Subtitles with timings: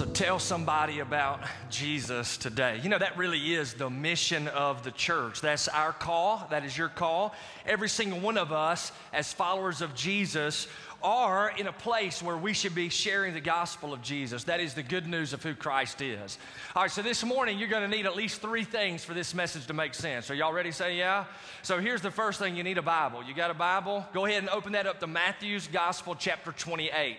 [0.00, 2.80] So tell somebody about Jesus today.
[2.82, 5.42] You know, that really is the mission of the church.
[5.42, 7.34] That's our call, that is your call.
[7.66, 10.68] Every single one of us, as followers of Jesus,
[11.02, 14.44] are in a place where we should be sharing the gospel of Jesus.
[14.44, 16.38] That is the good news of who Christ is.
[16.74, 19.34] All right, so this morning you're going to need at least three things for this
[19.34, 20.30] message to make sense.
[20.30, 21.26] Are y'all ready to say yeah?
[21.60, 23.22] So here's the first thing you need a Bible.
[23.22, 24.06] You got a Bible?
[24.14, 27.18] Go ahead and open that up to Matthew's Gospel, chapter 28.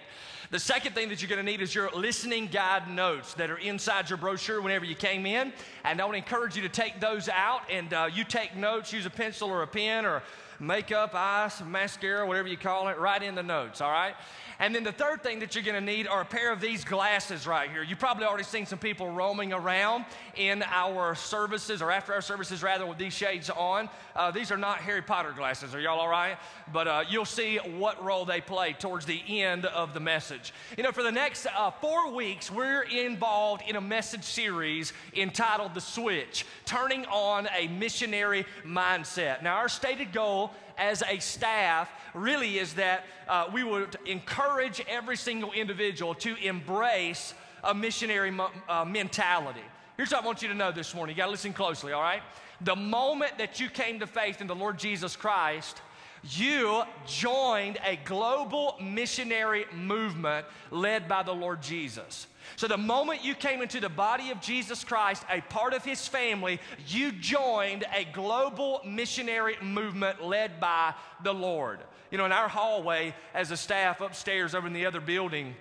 [0.52, 3.58] The second thing that you're going to need is your listening guide notes that are
[3.58, 5.54] inside your brochure whenever you came in.
[5.86, 8.92] And I want to encourage you to take those out and uh, you take notes,
[8.92, 10.22] use a pencil or a pen or
[10.60, 14.14] makeup, eyes, mascara, whatever you call it, write in the notes, all right?
[14.62, 16.86] And then the third thing that you're going to need are a pair of these
[16.86, 17.82] glasses right here.
[17.82, 20.06] You've probably already seen some people roaming around
[20.36, 23.90] in our services, or after our services rather, with these shades on.
[24.16, 25.74] Uh, these are not Harry Potter glasses.
[25.74, 26.38] Are y'all all right?
[26.72, 30.54] But uh, you'll see what role they play towards the end of the message.
[30.78, 35.74] You know, for the next uh, four weeks, we're involved in a message series entitled
[35.74, 39.42] The Switch Turning on a Missionary Mindset.
[39.42, 40.52] Now, our stated goal
[40.82, 47.34] as a staff really is that uh, we would encourage every single individual to embrace
[47.64, 48.36] a missionary
[48.68, 49.62] uh, mentality.
[49.96, 51.16] Here's what I want you to know this morning.
[51.16, 52.24] You got to listen closely, all right?
[52.62, 55.82] The moment that you came to faith in the Lord Jesus Christ,
[56.24, 62.28] you joined a global missionary movement led by the Lord Jesus.
[62.56, 66.08] So, the moment you came into the body of Jesus Christ, a part of his
[66.08, 71.80] family, you joined a global missionary movement led by the Lord.
[72.12, 75.56] You know, in our hallway, as a staff upstairs over in the other building,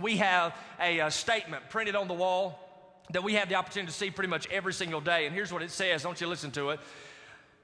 [0.00, 2.58] we have a, a statement printed on the wall
[3.12, 5.26] that we have the opportunity to see pretty much every single day.
[5.26, 6.02] And here's what it says.
[6.02, 6.80] Don't you listen to it.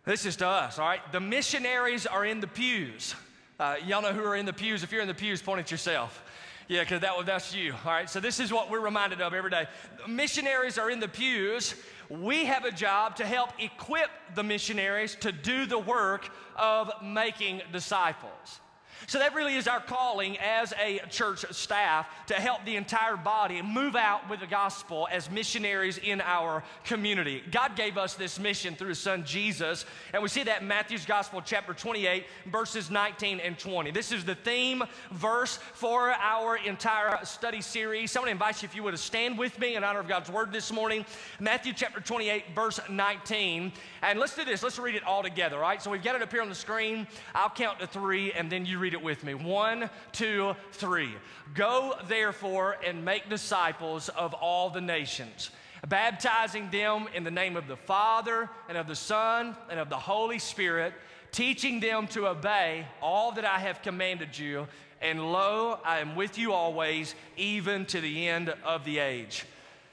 [0.04, 1.00] This is to us, all right?
[1.12, 3.14] The missionaries are in the pews.
[3.58, 4.82] Uh, y'all know who are in the pews.
[4.82, 6.22] If you're in the pews, point at yourself.
[6.68, 7.72] Yeah, because that, that's you.
[7.84, 9.66] All right, so this is what we're reminded of every day.
[10.08, 11.74] Missionaries are in the pews.
[12.10, 17.62] We have a job to help equip the missionaries to do the work of making
[17.72, 18.60] disciples.
[19.06, 23.62] So that really is our calling as a church staff to help the entire body
[23.62, 27.42] move out with the gospel as missionaries in our community.
[27.50, 31.06] God gave us this mission through his son Jesus, and we see that in Matthew's
[31.06, 33.90] gospel chapter 28 verses 19 and 20.
[33.90, 34.82] This is the theme
[35.12, 38.10] verse for our entire study series.
[38.10, 40.00] So I want to invite you if you would to stand with me in honor
[40.00, 41.04] of God's word this morning.
[41.38, 43.72] Matthew chapter 28 verse 19.
[44.02, 44.62] And let's do this.
[44.62, 45.82] Let's read it all together, all right?
[45.82, 47.06] So we've got it up here on the screen.
[47.34, 49.34] I'll count to 3 and then you read it with me.
[49.34, 51.14] One, two, three.
[51.54, 55.50] Go therefore and make disciples of all the nations,
[55.88, 59.98] baptizing them in the name of the Father and of the Son and of the
[59.98, 60.92] Holy Spirit,
[61.32, 64.66] teaching them to obey all that I have commanded you.
[65.02, 69.44] And lo, I am with you always, even to the end of the age.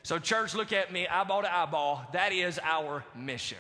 [0.04, 2.06] So, church, look at me, eyeball to eyeball.
[2.14, 3.58] That is our mission.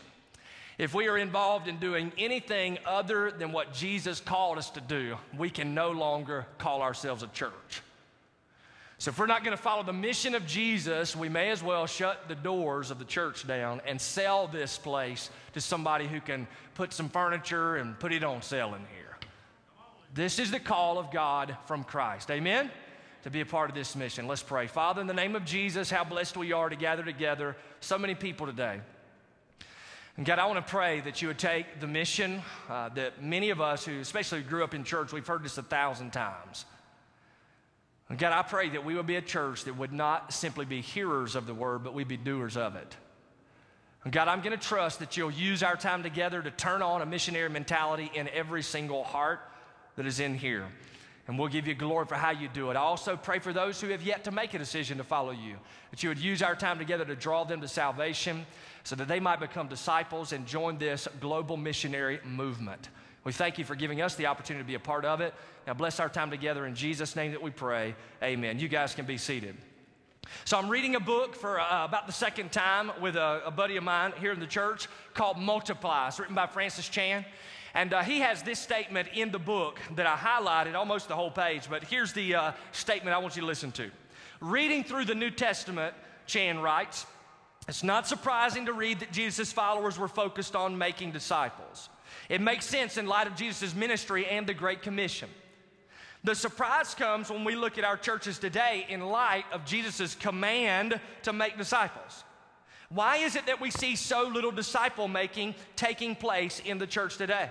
[0.78, 5.18] If we are involved in doing anything other than what Jesus called us to do,
[5.38, 7.81] we can no longer call ourselves a church.
[8.98, 11.86] So, if we're not going to follow the mission of Jesus, we may as well
[11.86, 16.48] shut the doors of the church down and sell this place to somebody who can
[16.74, 19.18] put some furniture and put it on sale in here.
[20.14, 22.31] This is the call of God from Christ.
[22.31, 22.72] Amen?
[23.24, 24.28] To be a part of this mission.
[24.28, 24.68] Let's pray.
[24.68, 27.58] Father, in the name of Jesus, how blessed we are to gather together.
[27.81, 28.80] So many people today.
[30.15, 33.50] And God, I want to pray that you would take the mission uh, that many
[33.50, 36.65] of us who, especially who grew up in church, we've heard this a thousand times.
[38.10, 40.81] And God, I pray that we would be a church that would not simply be
[40.81, 42.95] hearers of the word, but we'd be doers of it.
[44.04, 47.01] And God, I'm going to trust that you'll use our time together to turn on
[47.01, 49.39] a missionary mentality in every single heart
[49.95, 50.68] that is in here.
[51.27, 52.75] And we'll give you glory for how you do it.
[52.75, 55.56] I also pray for those who have yet to make a decision to follow you,
[55.92, 58.45] that you would use our time together to draw them to salvation
[58.83, 62.89] so that they might become disciples and join this global missionary movement.
[63.24, 65.33] We thank you for giving us the opportunity to be a part of it.
[65.65, 67.95] Now, bless our time together in Jesus' name that we pray.
[68.21, 68.59] Amen.
[68.59, 69.56] You guys can be seated.
[70.44, 73.77] So, I'm reading a book for uh, about the second time with a, a, buddy
[73.77, 76.07] of mine here in the church called Multiply.
[76.07, 77.25] It's written by Francis Chan.
[77.74, 81.31] And uh, he has this statement in the book that I highlighted almost the whole
[81.31, 83.89] page, but here's the uh, statement I want you to listen to.
[84.41, 85.95] Reading through the New Testament,
[86.27, 87.06] Chan writes,
[87.68, 91.89] it's not surprising to read that Jesus' followers were focused on making disciples.
[92.30, 95.30] It makes sense in light of Jesus' ministry and the Great Commission.
[96.24, 101.00] The surprise comes when we look at our churches today in light of Jesus' command
[101.24, 102.24] to make disciples.
[102.89, 107.18] Why is it that we see so little disciple making taking place in the church
[107.18, 107.50] today?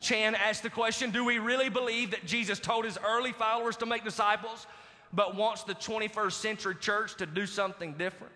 [0.00, 3.86] Chan asked the question Do we really believe that Jesus told his early followers to
[3.86, 4.66] make disciples?
[5.12, 8.32] but wants the 21st century church to do something different?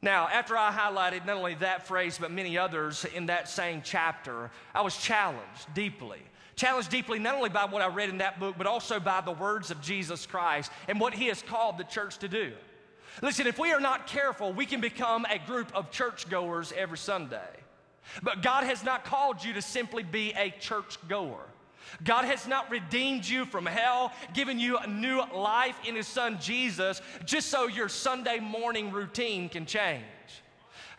[0.00, 4.50] Now, after I highlighted not only that phrase, but many others in that same chapter,
[4.74, 6.20] I was challenged deeply.
[6.54, 9.32] Challenged deeply not only by what I read in that book, but also by the
[9.32, 12.52] words of Jesus Christ and what he has called the church to do.
[13.22, 17.48] Listen, if we are not careful, we can become a group of churchgoers every Sunday.
[18.22, 21.44] But God has not called you to simply be a churchgoer.
[22.04, 26.38] God has not redeemed you from hell, given you a new life in His Son
[26.40, 30.04] Jesus, just so your Sunday morning routine can change.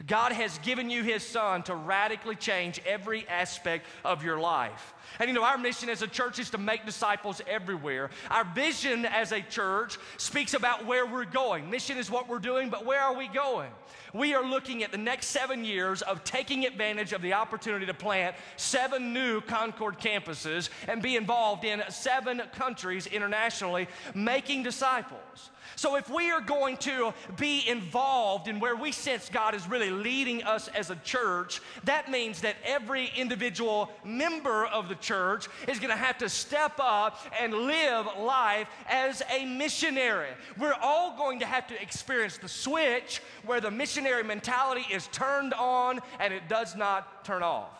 [0.08, 4.94] God has given you His Son to radically change every aspect of your life.
[5.18, 8.10] And you know, our mission as a church is to make disciples everywhere.
[8.30, 11.70] Our vision as a church speaks about where we're going.
[11.70, 13.72] Mission is what we're doing, but where are we going?
[14.14, 17.94] We are looking at the next seven years of taking advantage of the opportunity to
[17.94, 25.52] plant seven new Concord campuses and be involved in seven countries internationally, making disciples.
[25.76, 29.92] So, if we are going to be involved in where we sense God is really
[29.92, 35.80] leading us as a church, that means that every individual member of the church is
[35.80, 40.30] going to have to step up and live life as a missionary.
[40.58, 45.54] We're all going to have to experience the switch where the missionary mentality is turned
[45.54, 47.72] on and it does not turn off.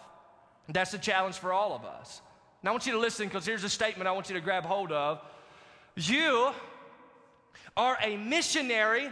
[0.68, 2.22] That's a challenge for all of us.
[2.62, 4.66] Now, I want you to listen because here's a statement I want you to grab
[4.66, 5.22] hold of.
[5.96, 6.52] You
[7.76, 9.10] are a missionary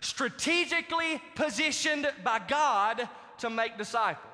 [0.00, 4.25] strategically positioned by God to make disciples.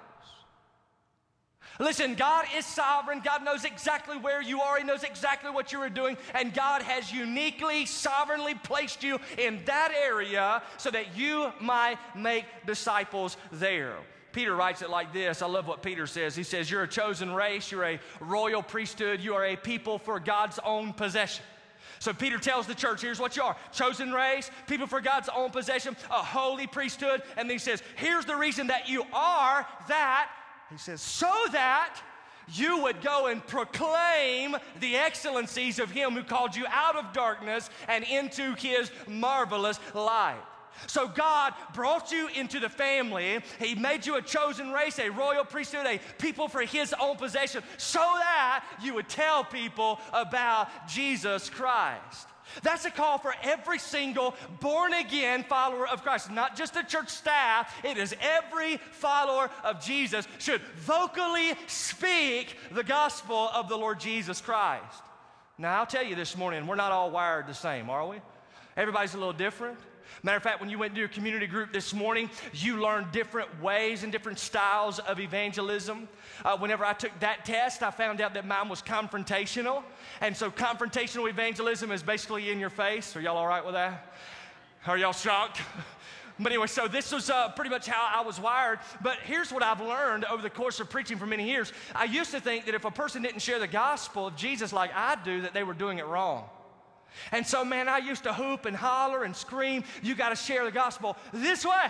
[1.78, 3.20] Listen, God is sovereign.
[3.24, 4.78] God knows exactly where you are.
[4.78, 6.16] He knows exactly what you are doing.
[6.34, 12.44] And God has uniquely, sovereignly placed you in that area so that you might make
[12.66, 13.96] disciples there.
[14.32, 15.42] Peter writes it like this.
[15.42, 16.34] I love what Peter says.
[16.34, 20.18] He says, You're a chosen race, you're a royal priesthood, you are a people for
[20.18, 21.44] God's own possession.
[21.98, 25.50] So Peter tells the church, here's what you are chosen race, people for God's own
[25.50, 27.22] possession, a holy priesthood.
[27.36, 30.28] And then he says, here's the reason that you are that.
[30.72, 32.00] He says, so that
[32.48, 37.70] you would go and proclaim the excellencies of him who called you out of darkness
[37.88, 40.42] and into his marvelous light.
[40.86, 43.40] So God brought you into the family.
[43.58, 47.62] He made you a chosen race, a royal priesthood, a people for his own possession,
[47.76, 52.26] so that you would tell people about Jesus Christ.
[52.62, 57.08] That's a call for every single born again follower of Christ, not just the church
[57.08, 57.74] staff.
[57.84, 64.40] It is every follower of Jesus should vocally speak the gospel of the Lord Jesus
[64.40, 65.02] Christ.
[65.58, 68.16] Now, I'll tell you this morning, we're not all wired the same, are we?
[68.76, 69.78] Everybody's a little different.
[70.22, 73.62] Matter of fact, when you went to your community group this morning, you learned different
[73.62, 76.08] ways and different styles of evangelism.
[76.44, 79.82] Uh, whenever I took that test, I found out that mine was confrontational.
[80.20, 83.16] And so, confrontational evangelism is basically in your face.
[83.16, 84.12] Are y'all all right with that?
[84.86, 85.60] Are y'all shocked?
[86.38, 88.80] But anyway, so this was uh, pretty much how I was wired.
[89.02, 91.72] But here's what I've learned over the course of preaching for many years.
[91.94, 94.90] I used to think that if a person didn't share the gospel of Jesus like
[94.94, 96.44] I do, that they were doing it wrong.
[97.30, 100.64] And so, man, I used to hoop and holler and scream, You got to share
[100.64, 101.86] the gospel this way.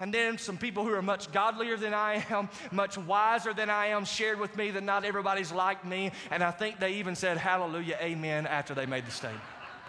[0.00, 3.88] And then some people who are much godlier than I am, much wiser than I
[3.88, 6.10] am, shared with me that not everybody's like me.
[6.30, 9.42] And I think they even said hallelujah, amen after they made the statement.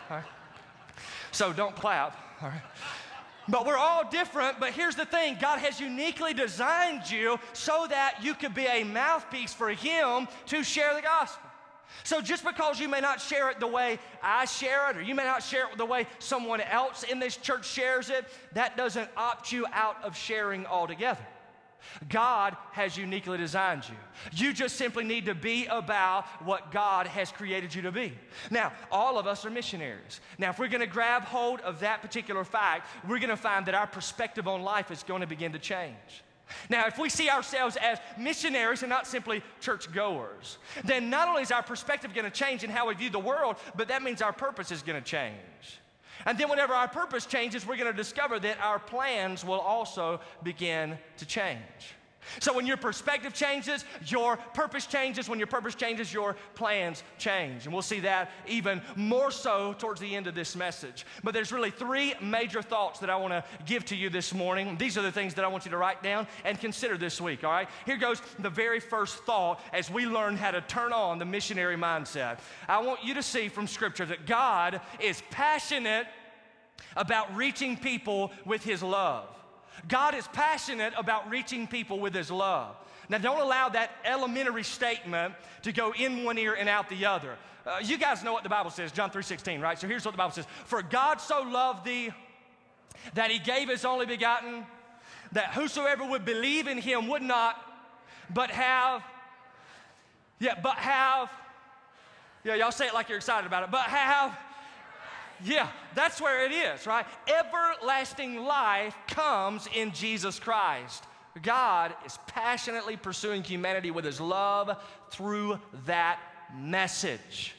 [0.09, 0.25] All right?
[1.31, 2.17] So don't clap.
[2.41, 2.61] All right?
[3.47, 4.59] But we're all different.
[4.59, 8.83] But here's the thing God has uniquely designed you so that you could be a
[8.83, 11.50] mouthpiece for Him to share the gospel.
[12.03, 15.15] So just because you may not share it the way I share it, or you
[15.15, 19.09] may not share it the way someone else in this church shares it, that doesn't
[19.15, 21.25] opt you out of sharing altogether.
[22.09, 23.95] God has uniquely designed you.
[24.33, 28.13] You just simply need to be about what God has created you to be.
[28.49, 30.21] Now, all of us are missionaries.
[30.37, 33.65] Now, if we're going to grab hold of that particular fact, we're going to find
[33.65, 36.23] that our perspective on life is going to begin to change.
[36.69, 41.51] Now, if we see ourselves as missionaries and not simply churchgoers, then not only is
[41.51, 44.33] our perspective going to change in how we view the world, but that means our
[44.33, 45.35] purpose is going to change.
[46.25, 50.19] And then, whenever our purpose changes, we're going to discover that our plans will also
[50.43, 51.95] begin to change.
[52.39, 55.27] So when your perspective changes, your purpose changes.
[55.27, 57.65] When your purpose changes, your plans change.
[57.65, 61.05] And we'll see that even more so towards the end of this message.
[61.23, 64.77] But there's really three major thoughts that I want to give to you this morning.
[64.77, 67.43] These are the things that I want you to write down and consider this week,
[67.43, 67.69] all right?
[67.85, 71.75] Here goes the very first thought as we learn how to turn on the missionary
[71.75, 72.39] mindset.
[72.67, 76.07] I want you to see from Scripture that God is passionate
[76.95, 79.27] about reaching people with His love.
[79.87, 82.75] God is passionate about reaching people with his love.
[83.09, 85.33] Now, don't allow that elementary statement
[85.63, 87.37] to go in one ear and out the other.
[87.65, 89.77] Uh, you guys know what the Bible says, John 3:16, right?
[89.77, 92.11] So here's what the Bible says: For God so loved thee
[93.13, 94.65] that he gave his only begotten,
[95.33, 97.57] that whosoever would believe in him would not,
[98.33, 99.03] but have,
[100.39, 101.29] yeah, but have,
[102.43, 104.37] yeah, y'all say it like you're excited about it, but have,
[105.43, 107.05] yeah, that's where it is, right?
[107.27, 111.03] Everlasting life comes in Jesus Christ.
[111.41, 114.77] God is passionately pursuing humanity with his love
[115.11, 116.19] through that
[116.55, 117.55] message.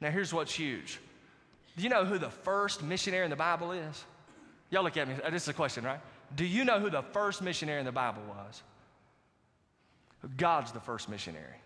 [0.00, 0.98] Now, here's what's huge.
[1.76, 4.04] Do you know who the first missionary in the Bible is?
[4.70, 5.14] Y'all look at me.
[5.22, 6.00] Uh, this is a question, right?
[6.34, 8.62] Do you know who the first missionary in the Bible was?
[10.36, 11.61] God's the first missionary.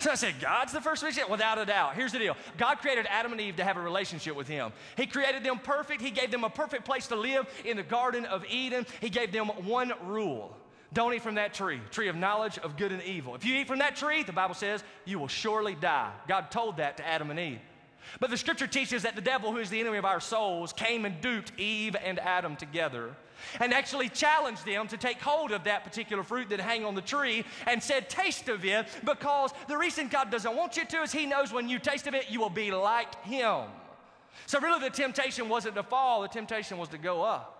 [0.00, 1.30] So I said, God's the first missionary?
[1.30, 1.94] Without a doubt.
[1.94, 4.72] Here's the deal God created Adam and Eve to have a relationship with Him.
[4.96, 6.00] He created them perfect.
[6.00, 8.86] He gave them a perfect place to live in the Garden of Eden.
[9.00, 10.56] He gave them one rule
[10.92, 13.34] don't eat from that tree, tree of knowledge of good and evil.
[13.34, 16.12] If you eat from that tree, the Bible says, you will surely die.
[16.26, 17.60] God told that to Adam and Eve.
[18.20, 21.04] But the scripture teaches that the devil, who is the enemy of our souls, came
[21.04, 23.14] and duped Eve and Adam together
[23.60, 27.00] and actually challenged them to take hold of that particular fruit that hang on the
[27.00, 31.12] tree and said, Taste of it, because the reason God doesn't want you to is
[31.12, 33.62] He knows when you taste of it, you will be like Him.
[34.46, 37.54] So, really, the temptation wasn't to fall, the temptation was to go up.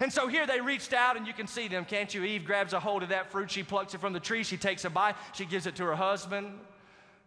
[0.00, 2.22] And so here they reached out, and you can see them, can't you?
[2.22, 3.50] Eve grabs a hold of that fruit.
[3.50, 4.42] She plucks it from the tree.
[4.42, 5.16] She takes a bite.
[5.32, 6.52] She gives it to her husband.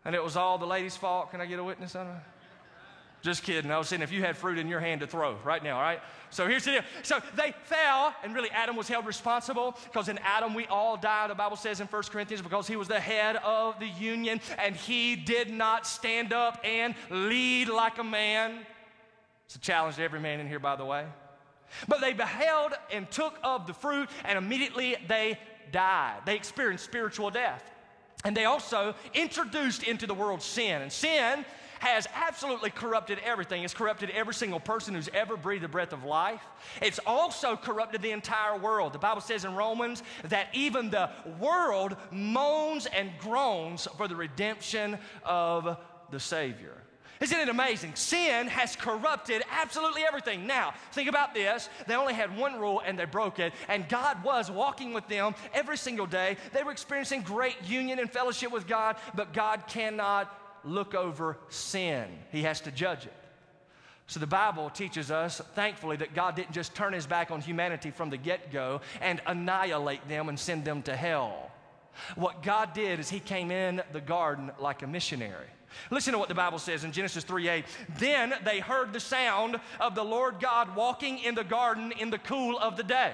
[0.06, 1.32] And it was all the lady's fault.
[1.32, 2.14] Can I get a witness on it?
[3.24, 3.72] Just kidding.
[3.72, 5.82] I was saying if you had fruit in your hand to throw right now, all
[5.82, 6.02] right?
[6.30, 6.82] So here's the deal.
[7.04, 11.28] So they fell, and really Adam was held responsible because in Adam we all die,
[11.28, 14.76] the Bible says in 1 Corinthians, because he was the head of the union and
[14.76, 18.60] he did not stand up and lead like a man.
[19.46, 21.06] It's a challenge to every man in here, by the way.
[21.88, 25.40] But they beheld and took of the fruit, and immediately they
[25.72, 26.22] died.
[26.26, 27.70] They experienced spiritual death.
[28.24, 30.82] And they also introduced into the world sin.
[30.82, 31.46] And sin
[31.80, 33.64] has absolutely corrupted everything.
[33.64, 36.42] It's corrupted every single person who's ever breathed the breath of life.
[36.82, 38.94] It's also corrupted the entire world.
[38.94, 44.98] The Bible says in Romans that even the world moans and groans for the redemption
[45.26, 45.78] of
[46.10, 46.78] the Savior.
[47.24, 47.96] Isn't it amazing?
[47.96, 50.46] Sin has corrupted absolutely everything.
[50.46, 51.70] Now, think about this.
[51.88, 55.34] They only had one rule and they broke it, and God was walking with them
[55.54, 56.36] every single day.
[56.52, 62.08] They were experiencing great union and fellowship with God, but God cannot look over sin,
[62.30, 63.14] He has to judge it.
[64.08, 67.90] So the Bible teaches us, thankfully, that God didn't just turn his back on humanity
[67.90, 71.52] from the get go and annihilate them and send them to hell.
[72.16, 75.48] What God did is he came in the garden like a missionary.
[75.92, 77.66] Listen to what the Bible says in Genesis 3 8.
[77.98, 82.20] Then they heard the sound of the Lord God walking in the garden in the
[82.20, 83.14] cool of the day.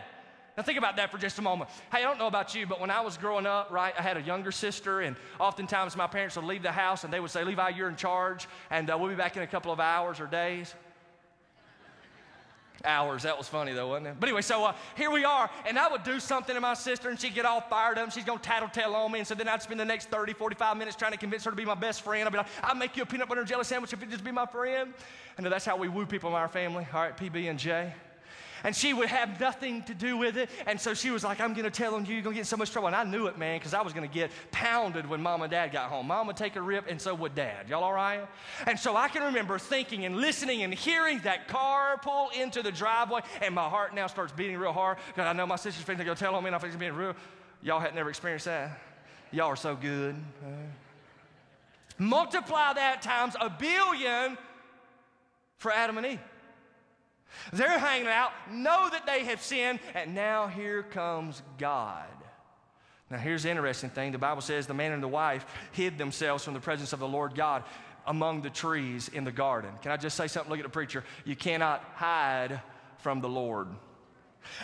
[0.60, 1.70] Now, think about that for just a moment.
[1.90, 4.18] Hey, I don't know about you, but when I was growing up, right, I had
[4.18, 7.46] a younger sister, and oftentimes my parents would leave the house and they would say,
[7.46, 10.28] Levi, you're in charge, and uh, we'll be back in a couple of hours or
[10.28, 10.76] days.
[12.86, 13.24] Hours.
[13.24, 14.16] That was funny though, wasn't it?
[14.20, 17.10] But anyway, so uh, here we are, and I would do something to my sister,
[17.10, 19.48] and she'd get all fired up, and she's gonna tattletale on me, and so then
[19.48, 22.02] I'd spend the next 30, 45 minutes trying to convince her to be my best
[22.02, 22.26] friend.
[22.28, 24.24] I'd be like, I'll make you a peanut butter and jelly sandwich if you just
[24.24, 24.94] be my friend.
[25.38, 27.94] And that's how we woo people in our family, all right, PB and J
[28.64, 30.50] and she would have nothing to do with it.
[30.68, 32.42] And so she was like, I'm going to tell them you, you're going to get
[32.42, 32.88] in so much trouble.
[32.88, 35.52] And I knew it, man, because I was going to get pounded when mom and
[35.52, 36.08] dad got home.
[36.08, 37.70] Mom would take a rip, and so would dad.
[37.70, 38.28] Y'all all right?
[38.66, 42.72] And so I can remember thinking and listening and hearing that car pull into the
[42.72, 46.00] driveway, and my heart now starts beating real hard because I know my sister's going
[46.00, 47.16] to go tell on me, and I'm fixing being real.
[47.62, 48.80] Y'all had never experienced that.
[49.32, 50.16] Y'all are so good.
[51.98, 54.38] Multiply that times a billion
[55.58, 56.20] for Adam and Eve.
[57.54, 62.06] They're hanging out, know that they have sinned, and now here comes God.
[63.10, 66.44] Now, here's the interesting thing the Bible says the man and the wife hid themselves
[66.44, 67.64] from the presence of the Lord God
[68.06, 69.72] among the trees in the garden.
[69.82, 70.50] Can I just say something?
[70.50, 71.04] Look at the preacher.
[71.26, 72.62] You cannot hide
[73.00, 73.68] from the Lord.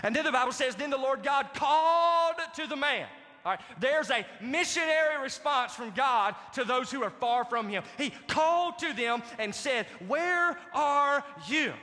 [0.03, 3.07] And then the Bible says, Then the Lord God called to the man.
[3.45, 7.83] All right, there's a missionary response from God to those who are far from Him.
[7.97, 11.73] He called to them and said, Where are you?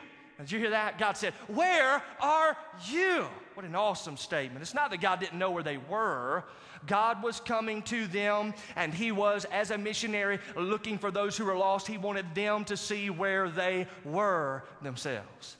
[0.42, 0.98] Did you hear that?
[0.98, 2.56] God said, Where are
[2.88, 3.26] you?
[3.54, 4.62] What an awesome statement.
[4.62, 6.44] It's not that God didn't know where they were.
[6.86, 11.44] God was coming to them, and He was, as a missionary, looking for those who
[11.44, 11.86] were lost.
[11.86, 15.56] He wanted them to see where they were themselves.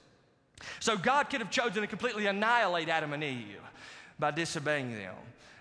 [0.81, 3.61] So God could have chosen to completely annihilate Adam and Eve
[4.19, 5.15] by disobeying them.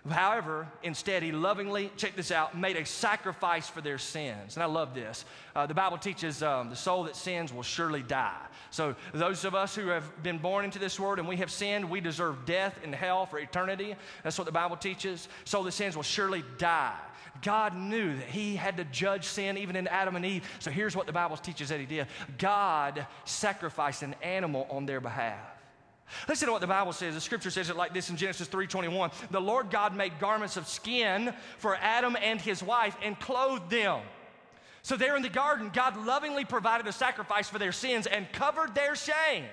[0.10, 4.55] However, instead, he lovingly, check this out, made a sacrifice for their sins.
[4.55, 5.25] And I love this.
[5.55, 8.41] Uh, the Bible teaches um, the soul that sins will surely die.
[8.72, 11.88] So, those of us who have been born into this world and we have sinned,
[11.88, 13.96] we deserve death in hell for eternity.
[14.24, 15.27] That's what the Bible teaches.
[15.46, 16.98] Soul that sins will surely die.
[17.43, 20.50] God knew that He had to judge sin even in Adam and Eve.
[20.60, 22.08] So, here's what the Bible teaches that He did
[22.39, 25.61] God sacrificed an animal on their behalf.
[26.27, 27.15] Listen to what the Bible says.
[27.15, 29.12] The scripture says it like this in Genesis 3:21.
[29.32, 34.01] The Lord God made garments of skin for Adam and his wife and clothed them.
[34.84, 38.74] So there in the garden, God lovingly provided a sacrifice for their sins and covered
[38.74, 39.46] their shame.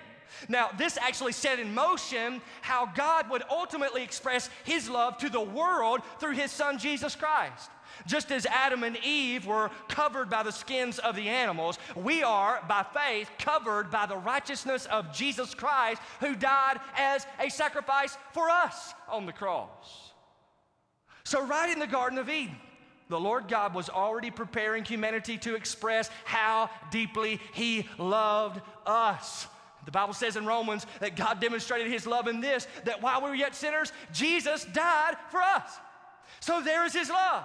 [0.49, 5.41] Now, this actually set in motion how God would ultimately express his love to the
[5.41, 7.71] world through his son Jesus Christ.
[8.07, 12.63] Just as Adam and Eve were covered by the skins of the animals, we are,
[12.69, 18.49] by faith, covered by the righteousness of Jesus Christ, who died as a sacrifice for
[18.49, 20.13] us on the cross.
[21.25, 22.57] So, right in the Garden of Eden,
[23.09, 29.47] the Lord God was already preparing humanity to express how deeply He loved us.
[29.85, 33.31] The Bible says in Romans that God demonstrated His love in this that while we
[33.31, 35.79] were yet sinners, Jesus died for us.
[36.41, 37.45] So there is His love.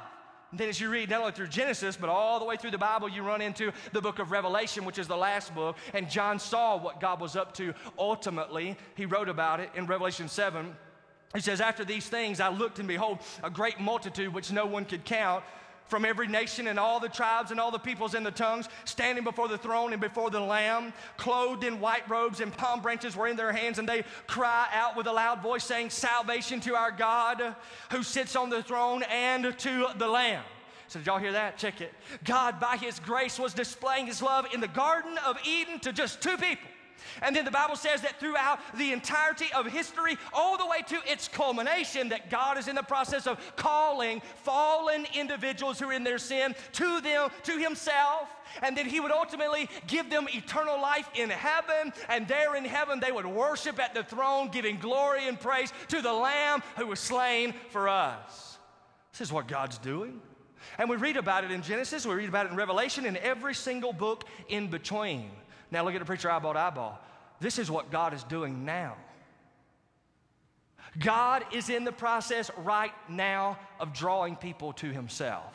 [0.51, 2.77] And then as you read not only through Genesis, but all the way through the
[2.77, 5.77] Bible, you run into the book of Revelation, which is the last book.
[5.95, 8.77] And John saw what God was up to ultimately.
[8.93, 10.75] He wrote about it in Revelation 7.
[11.33, 14.85] He says, After these things I looked, and behold, a great multitude which no one
[14.85, 15.43] could count
[15.85, 19.23] from every nation and all the tribes and all the peoples and the tongues, standing
[19.23, 23.27] before the throne and before the Lamb, clothed in white robes and palm branches were
[23.27, 26.91] in their hands, and they cry out with a loud voice, saying, Salvation to our
[26.91, 27.55] God
[27.91, 30.43] who sits on the throne and to the Lamb.
[30.87, 31.57] So, did y'all hear that?
[31.57, 31.93] Check it.
[32.23, 36.21] God, by His grace, was displaying His love in the Garden of Eden to just
[36.21, 36.69] two people.
[37.21, 40.99] And then the Bible says that throughout the entirety of history, all the way to
[41.05, 46.03] its culmination, that God is in the process of calling fallen individuals who are in
[46.03, 48.29] their sin to them, to Himself.
[48.61, 51.93] And then He would ultimately give them eternal life in heaven.
[52.09, 56.01] And there in heaven, they would worship at the throne, giving glory and praise to
[56.01, 58.57] the Lamb who was slain for us.
[59.11, 60.21] This is what God's doing.
[60.77, 63.53] And we read about it in Genesis, we read about it in Revelation, in every
[63.53, 65.29] single book in between.
[65.73, 67.01] Now look at the preacher eyeball to eyeball.
[67.39, 68.95] This is what God is doing now.
[70.99, 75.51] God is in the process right now of drawing people to Himself.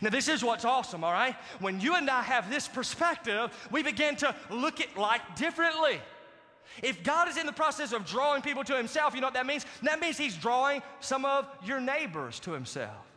[0.00, 1.34] Now, this is what's awesome, all right?
[1.58, 6.00] When you and I have this perspective, we begin to look at life differently.
[6.80, 9.46] If God is in the process of drawing people to Himself, you know what that
[9.46, 9.66] means?
[9.82, 13.09] That means He's drawing some of your neighbors to Himself.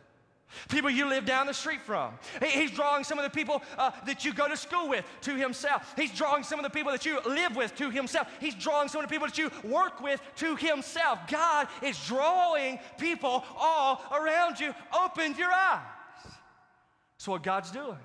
[0.68, 2.14] People you live down the street from.
[2.42, 5.94] He's drawing some of the people uh, that you go to school with to himself.
[5.96, 8.28] He's drawing some of the people that you live with to himself.
[8.40, 11.18] He's drawing some of the people that you work with to himself.
[11.30, 14.74] God is drawing people all around you.
[14.92, 15.80] Open your eyes.
[17.16, 17.98] That's what God's doing.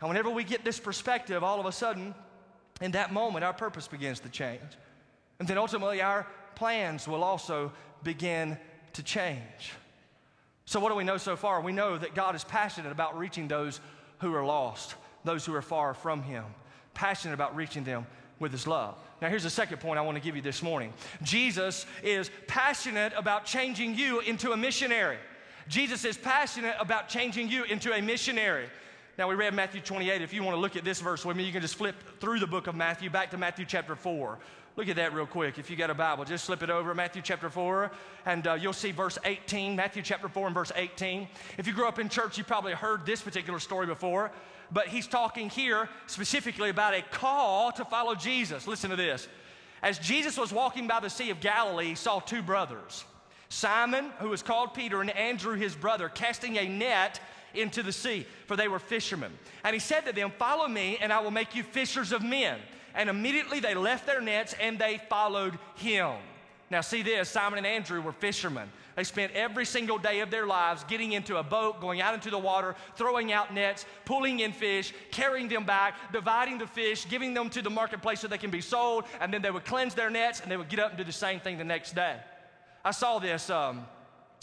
[0.00, 2.14] And whenever we get this perspective, all of a sudden,
[2.80, 4.60] in that moment, our purpose begins to change.
[5.38, 8.58] And then ultimately, our plans will also begin
[8.92, 9.72] to change.
[10.68, 11.62] So, what do we know so far?
[11.62, 13.80] We know that God is passionate about reaching those
[14.18, 16.44] who are lost, those who are far from Him,
[16.92, 18.06] passionate about reaching them
[18.38, 18.94] with His love.
[19.22, 23.14] Now, here's the second point I want to give you this morning Jesus is passionate
[23.16, 25.16] about changing you into a missionary.
[25.68, 28.66] Jesus is passionate about changing you into a missionary.
[29.16, 30.20] Now, we read Matthew 28.
[30.20, 32.40] If you want to look at this verse with me, you can just flip through
[32.40, 34.38] the book of Matthew back to Matthew chapter 4.
[34.78, 35.58] Look at that real quick.
[35.58, 37.90] If you got a Bible, just slip it over, Matthew chapter 4,
[38.26, 39.74] and uh, you'll see verse 18.
[39.74, 41.26] Matthew chapter 4 and verse 18.
[41.58, 44.30] If you grew up in church, you probably heard this particular story before,
[44.70, 48.68] but he's talking here specifically about a call to follow Jesus.
[48.68, 49.26] Listen to this.
[49.82, 53.04] As Jesus was walking by the Sea of Galilee, he saw two brothers
[53.48, 57.18] Simon, who was called Peter, and Andrew, his brother, casting a net
[57.52, 59.32] into the sea, for they were fishermen.
[59.64, 62.60] And he said to them, Follow me, and I will make you fishers of men.
[62.98, 66.16] And immediately they left their nets and they followed him.
[66.70, 68.68] Now, see this Simon and Andrew were fishermen.
[68.94, 72.28] They spent every single day of their lives getting into a boat, going out into
[72.28, 77.32] the water, throwing out nets, pulling in fish, carrying them back, dividing the fish, giving
[77.32, 80.10] them to the marketplace so they can be sold, and then they would cleanse their
[80.10, 82.16] nets and they would get up and do the same thing the next day.
[82.84, 83.48] I saw this.
[83.48, 83.86] Um,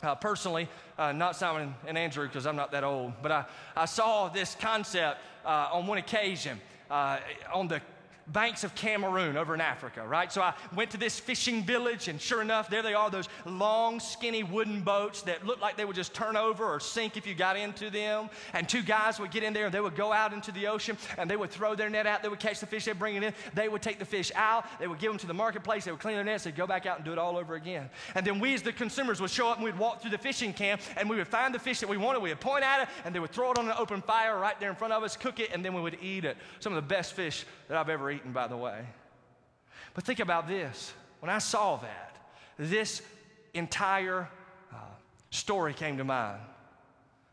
[0.04, 3.86] uh, personally, uh, not Simon and Andrew because I'm not that old, but I, I
[3.86, 6.60] saw this concept uh, on one occasion
[6.92, 7.20] uh,
[7.54, 7.82] on the
[8.28, 10.32] banks of Cameroon over in Africa, right?
[10.32, 14.00] So I went to this fishing village, and sure enough, there they are, those long,
[14.00, 17.36] skinny wooden boats that looked like they would just turn over or sink if you
[17.36, 18.30] got into them.
[18.54, 20.98] And two guys would get in there and they would go out into the ocean
[21.18, 22.24] and they would throw their net out.
[22.24, 23.34] They would catch the fish, they'd bring it in.
[23.54, 26.02] They would take the fish out, they would give them to the marketplace, they would
[26.02, 27.90] clean their nets, they'd go back out and do it all over again.
[28.16, 30.54] And then we, as the consumers, would show up and we'd walk through the fishing
[30.54, 32.90] camp and we would find the fish that we wanted, we would point at it,
[33.06, 35.16] and they would throw it on an open fire right there in front of us,
[35.16, 36.38] cook it, and then we would eat it.
[36.60, 38.86] Some of the best fish that I've ever eaten, by the way.
[39.94, 40.94] But think about this.
[41.20, 42.18] When I saw that,
[42.58, 43.02] this
[43.54, 44.30] entire
[44.72, 44.78] uh,
[45.32, 46.42] story came to mind.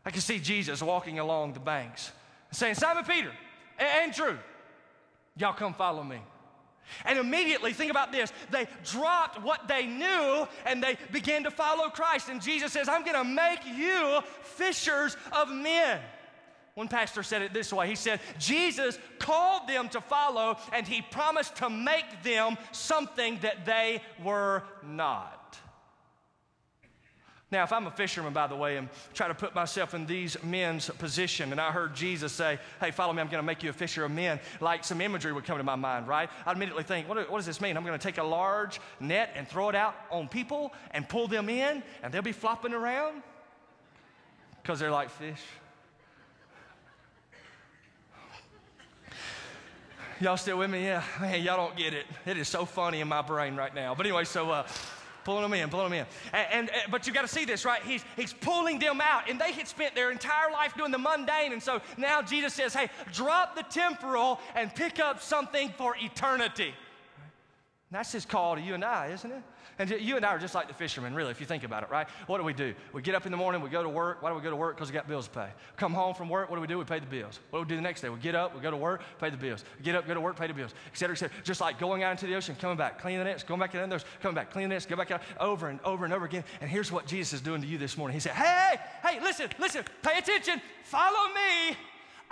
[0.05, 2.11] I could see Jesus walking along the banks
[2.51, 3.31] saying, Simon Peter,
[3.77, 4.37] Andrew,
[5.37, 6.19] y'all come follow me.
[7.05, 11.89] And immediately, think about this, they dropped what they knew and they began to follow
[11.89, 12.29] Christ.
[12.29, 15.99] And Jesus says, I'm going to make you fishers of men.
[16.75, 21.01] One pastor said it this way He said, Jesus called them to follow, and he
[21.01, 25.39] promised to make them something that they were not.
[27.51, 30.43] Now, if I'm a fisherman, by the way, and try to put myself in these
[30.43, 33.69] men's position, and I heard Jesus say, Hey, follow me, I'm going to make you
[33.69, 36.31] a fisher of men, like some imagery would come to my mind, right?
[36.47, 37.77] I'd immediately think, What, what does this mean?
[37.77, 41.27] I'm going to take a large net and throw it out on people and pull
[41.27, 43.21] them in, and they'll be flopping around
[44.63, 45.41] because they're like fish.
[50.19, 50.85] Y'all still with me?
[50.85, 51.03] Yeah.
[51.19, 52.05] Man, y'all don't get it.
[52.25, 53.95] It is so funny in my brain right now.
[53.95, 54.67] But anyway, so uh,
[55.23, 56.05] pulling them in, pulling them in.
[56.33, 57.81] And, and, but you got to see this, right?
[57.81, 61.53] He's, he's pulling them out, and they had spent their entire life doing the mundane.
[61.53, 66.67] And so now Jesus says, hey, drop the temporal and pick up something for eternity.
[66.67, 69.41] And that's his call to you and I, isn't it?
[69.79, 71.89] And you and I are just like the fishermen, really, if you think about it,
[71.89, 72.07] right?
[72.27, 72.75] What do we do?
[72.93, 74.21] We get up in the morning, we go to work.
[74.21, 74.75] Why do we go to work?
[74.75, 75.49] Because we got bills to pay.
[75.77, 76.77] Come home from work, what do we do?
[76.77, 77.39] We pay the bills.
[77.49, 78.09] What do we do the next day?
[78.09, 79.63] We get up, we go to work, pay the bills.
[79.81, 81.35] Get up, go to work, pay the bills, et cetera, et cetera.
[81.43, 83.89] Just like going out into the ocean, coming back, cleaning the nets, going back in
[83.89, 86.43] those, coming back, cleaning the nets, go back out over and over and over again.
[86.61, 88.13] And here's what Jesus is doing to you this morning.
[88.13, 91.77] He said, Hey, hey, listen, listen, pay attention, follow me.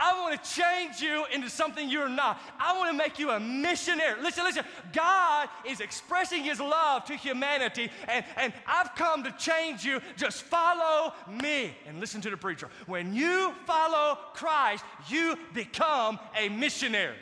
[0.04, 2.42] I want to change you into something you're not.
[2.60, 4.20] I want to make you a missionary.
[4.20, 4.66] Listen, listen.
[4.92, 10.02] God is expressing his love to humanity, and, and I've come to change you.
[10.18, 11.76] Just follow me.
[11.88, 12.68] And listen to the preacher.
[12.88, 17.18] When you follow Christ, you become a missionary.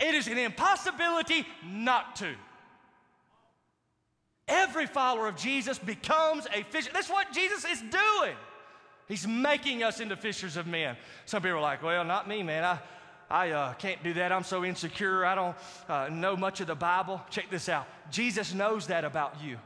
[0.00, 2.34] It is an impossibility not to.
[4.48, 6.90] Every follower of Jesus becomes a fisher.
[6.92, 8.34] That's what Jesus is doing.
[9.08, 10.96] He's making us into fishers of men.
[11.26, 12.64] Some people are like, well, not me, man.
[12.64, 12.78] I,
[13.30, 14.32] I uh, can't do that.
[14.32, 15.24] I'm so insecure.
[15.24, 15.56] I don't
[15.88, 17.20] uh, know much of the Bible.
[17.30, 19.58] Check this out Jesus knows that about you.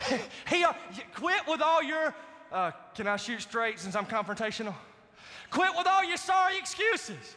[0.48, 0.72] he, uh,
[1.14, 2.14] quit with all your,
[2.52, 4.74] uh, can I shoot straight since I'm confrontational?
[5.50, 7.36] Quit with all your sorry excuses.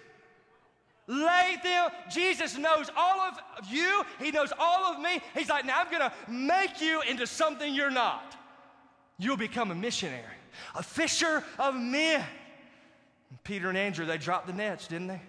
[1.08, 1.90] Lay them.
[2.10, 4.04] Jesus knows all of you.
[4.22, 5.22] He knows all of me.
[5.34, 8.36] He's like, now I'm going to make you into something you're not.
[9.18, 10.24] You'll become a missionary
[10.76, 12.24] a fisher of men.
[13.44, 15.22] Peter and Andrew, they dropped the nets, didn't they?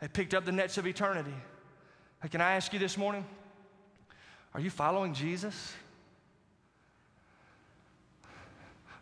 [0.00, 1.34] They picked up the nets of eternity.
[2.30, 3.24] Can I ask you this morning?
[4.52, 5.72] Are you following Jesus?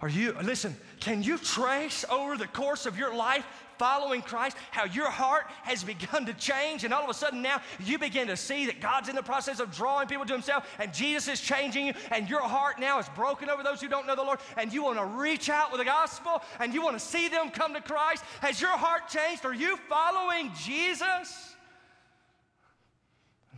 [0.01, 3.45] Are you, listen, can you trace over the course of your life
[3.79, 7.61] following Christ, how your heart has begun to change, and all of a sudden now
[7.79, 10.93] you begin to see that God's in the process of drawing people to Himself, and
[10.93, 14.17] Jesus is changing you, and your heart now is broken over those who don't know
[14.17, 17.05] the Lord, and you want to reach out with the gospel, and you want to
[17.05, 18.25] see them come to Christ.
[18.41, 19.45] Has your heart changed?
[19.45, 21.57] Are you following Jesus?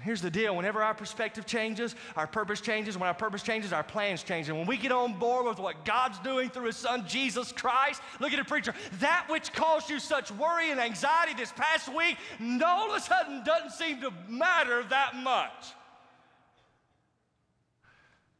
[0.02, 2.96] Here's the deal whenever our perspective changes, our purpose changes.
[2.96, 4.48] When our purpose changes, our plans change.
[4.48, 8.00] And when we get on board with what God's doing through His Son, Jesus Christ,
[8.18, 12.16] look at the preacher, that which caused you such worry and anxiety this past week,
[12.64, 15.74] all of a sudden doesn't seem to matter that much.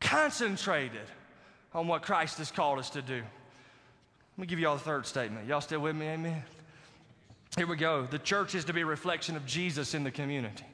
[0.01, 1.07] Concentrated
[1.75, 3.17] on what Christ has called us to do.
[3.17, 5.47] Let me give you all the third statement.
[5.47, 6.07] Y'all still with me?
[6.07, 6.43] Amen.
[7.57, 8.07] Here we go.
[8.07, 10.65] The church is to be a reflection of Jesus in the community.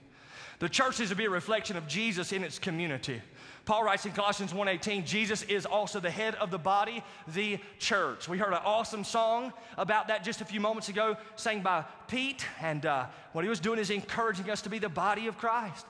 [0.59, 3.21] The church is to be a reflection of Jesus in its community.
[3.67, 8.29] Paul writes in Colossians 1:18, Jesus is also the head of the body, the church.
[8.29, 12.47] We heard an awesome song about that just a few moments ago, sang by Pete,
[12.61, 15.85] and uh, what he was doing is encouraging us to be the body of Christ.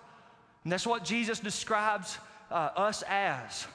[0.64, 2.18] And that's what Jesus describes
[2.50, 3.66] uh, us as.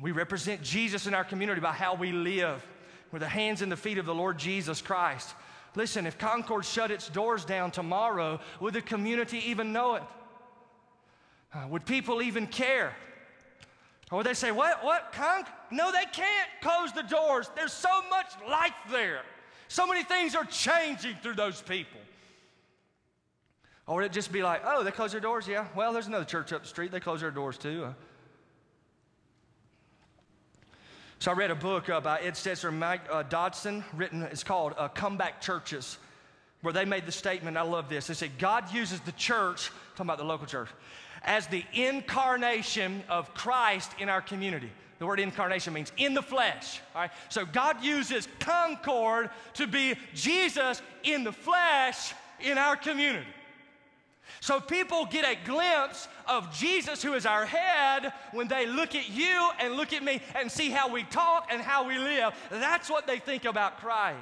[0.00, 2.64] We represent Jesus in our community by how we live.
[3.10, 5.34] We're the hands and the feet of the Lord Jesus Christ.
[5.74, 10.02] Listen, if Concord shut its doors down tomorrow, would the community even know it?
[11.54, 12.94] Uh, would people even care?
[14.10, 14.84] Or would they say, What?
[14.84, 15.12] What?
[15.12, 17.50] Con- no, they can't close the doors.
[17.56, 19.22] There's so much life there.
[19.68, 22.00] So many things are changing through those people.
[23.86, 25.48] Or would it just be like, oh, they close their doors?
[25.48, 25.66] Yeah.
[25.74, 26.92] Well, there's another church up the street.
[26.92, 27.86] They close their doors too.
[27.86, 27.92] Uh,
[31.22, 34.42] so I read a book uh, by Ed Stetzer and Mike uh, Dodson, written, it's
[34.42, 35.98] called uh, Comeback Churches,
[36.62, 38.08] where they made the statement, I love this.
[38.08, 40.68] They said, God uses the church, talking about the local church,
[41.22, 44.68] as the incarnation of Christ in our community.
[44.98, 46.80] The word incarnation means in the flesh.
[46.92, 47.12] All right?
[47.28, 53.28] So God uses Concord to be Jesus in the flesh in our community.
[54.40, 59.08] So people get a glimpse of Jesus, who is our head, when they look at
[59.08, 62.34] you and look at me and see how we talk and how we live.
[62.50, 64.18] That's what they think about Christ.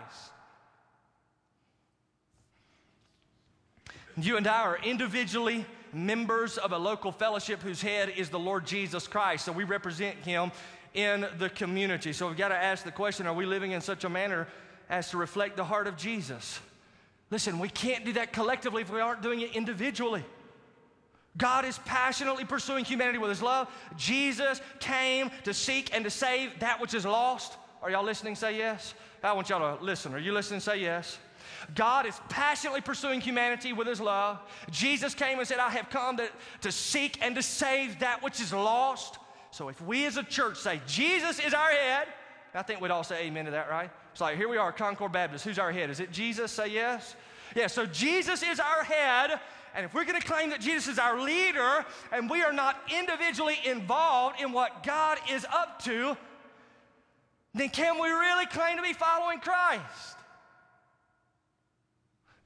[4.16, 8.66] You and I are individually members of a local fellowship whose head is the Lord
[8.66, 9.44] Jesus Christ.
[9.44, 10.53] So we represent him
[10.94, 12.12] in the community.
[12.12, 14.49] So we've got to ask the question are we living in such a manner
[14.88, 16.61] as to reflect the heart of Jesus?
[17.31, 20.25] Listen, we can't do that collectively if we aren't doing it individually.
[21.37, 23.69] God is passionately pursuing humanity with his love.
[23.97, 27.57] Jesus came to seek and to save that which is lost.
[27.83, 28.35] Are y'all listening?
[28.35, 28.95] Say yes.
[29.23, 30.12] I want y'all to listen.
[30.12, 30.61] Are you listening?
[30.61, 31.19] Say yes.
[31.75, 34.40] God is passionately pursuing humanity with his love.
[34.71, 36.29] Jesus came and said, I have come to,
[36.62, 39.19] to seek and to save that which is lost.
[39.51, 42.09] So if we as a church say, Jesus is our head,
[42.55, 43.90] I think we'd all say amen to that, right?
[44.12, 45.44] It's like, here we are, Concord Baptist.
[45.44, 45.90] Who's our head?
[45.90, 46.51] Is it Jesus?
[46.53, 47.14] Say yes.
[47.55, 49.40] Yeah, so Jesus is our head.
[49.75, 52.77] And if we're going to claim that Jesus is our leader and we are not
[52.96, 56.16] individually involved in what God is up to,
[57.55, 60.16] then can we really claim to be following Christ?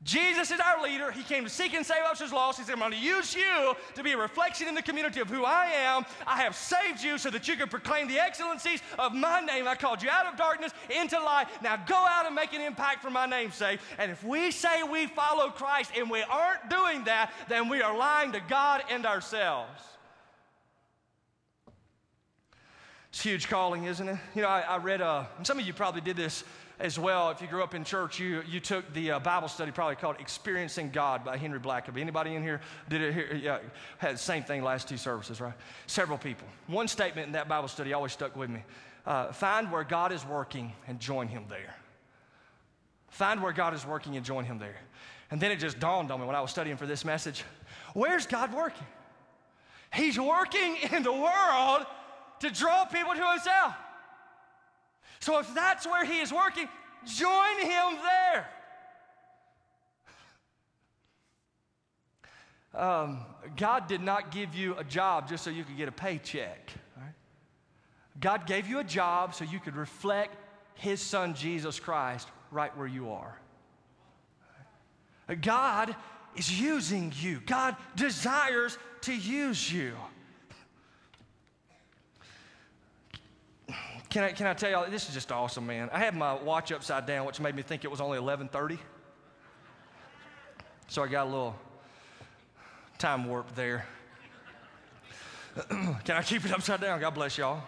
[0.04, 1.10] Jesus is our leader.
[1.10, 2.58] He came to seek and save us as lost.
[2.58, 5.30] He said, I'm going to use you to be a reflection in the community of
[5.30, 6.04] who I am.
[6.26, 9.66] I have saved you so that you can proclaim the excellencies of my name.
[9.66, 11.46] I called you out of darkness into light.
[11.62, 13.80] Now go out and make an impact for my name's sake.
[13.98, 17.96] And if we say we follow Christ and we aren't doing that, then we are
[17.96, 19.82] lying to God and ourselves.
[23.08, 24.18] It's huge calling, isn't it?
[24.34, 26.42] You know, I, I read, uh, some of you probably did this
[26.78, 27.30] as well.
[27.30, 30.16] If you grew up in church, you, you took the uh, Bible study probably called
[30.18, 32.00] Experiencing God by Henry Blackaby.
[32.00, 33.34] Anybody in here did it here?
[33.34, 33.58] Yeah,
[33.98, 35.54] had the same thing last two services, right?
[35.86, 36.48] Several people.
[36.66, 38.62] One statement in that Bible study always stuck with me.
[39.06, 41.74] Uh, find where God is working and join him there.
[43.10, 44.76] Find where God is working and join him there.
[45.30, 47.44] And then it just dawned on me when I was studying for this message.
[47.92, 48.86] Where's God working?
[49.92, 51.86] He's working in the world
[52.40, 53.74] to draw people to himself.
[55.20, 56.68] So if that's where he is working,
[57.06, 58.46] join him there.
[62.74, 63.20] Um,
[63.56, 66.72] God did not give you a job just so you could get a paycheck.
[68.20, 70.36] God gave you a job so you could reflect
[70.74, 73.38] His Son Jesus Christ right where you are.
[75.40, 75.94] God
[76.36, 79.94] is using you, God desires to use you.
[84.14, 85.90] Can I, can I tell y'all, this is just awesome, man.
[85.92, 88.78] I had my watch upside down, which made me think it was only 1130.
[90.86, 91.56] So I got a little
[92.96, 93.84] time warp there.
[95.68, 97.00] can I keep it upside down?
[97.00, 97.64] God bless y'all.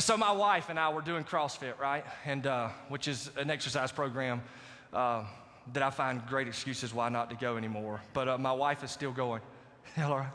[0.00, 2.04] So my wife and I were doing CrossFit, right?
[2.24, 4.42] And uh, which is an exercise program
[4.92, 5.22] uh,
[5.72, 8.00] that I find great excuses why not to go anymore.
[8.12, 9.40] But uh, my wife is still going.
[9.94, 10.26] Hello